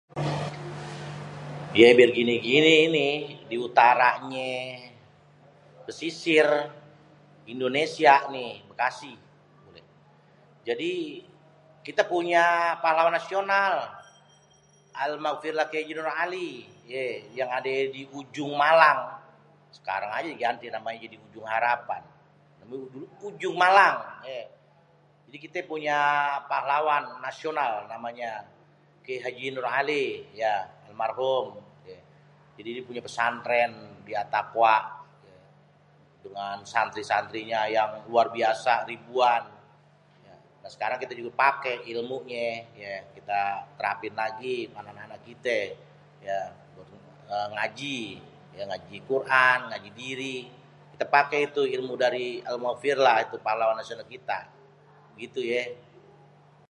[1.81, 3.07] Ya biar gini-gini ini
[3.49, 4.57] di utaranyé,
[5.85, 6.47] pesisir,
[7.53, 9.13] indonesia ni Bekasi,
[10.67, 10.91] jadi
[11.85, 12.45] kité punya
[12.83, 13.71] pahlawan nasional
[15.03, 16.55] almagfirllah Kyai Hj.Noer Alie
[16.97, 19.01] [ye] yang adé di ujung Malang.
[19.77, 22.01] Sekarang diganti namenyé ujung harapan.
[22.59, 23.97] Kalo dulu ujung Malang
[24.67, 25.99] [ye] dikite punya
[26.51, 28.29] pahlawan nasional namenyé
[29.05, 30.11] Kyai Hj.Noer Alie
[30.55, 31.97] [ya] almarhum tuh yé,
[32.57, 33.71] jadi punya pesantren
[34.07, 34.75] di Attaqwa
[35.27, 35.35] yé,
[36.23, 39.43] dengan santri-santrinye yang luar biasa ribuan.
[40.27, 40.33] Ya
[40.67, 42.45] sampe sekarang kita pake ilmunyé
[42.79, 43.39] yé kita
[43.79, 45.61] terapin lagi same anak-anak kite,
[46.27, 46.39] ya
[47.55, 47.99] ngaji,
[48.59, 50.45] ya ngaji qur'an, ngaji diring,
[50.93, 54.39] kité pake itu ilmunyé dari almarhum wamagfirlahu Kyai Hj.Noer Alie, itu pahlawan nasional kita
[55.15, 55.63] begitu yé.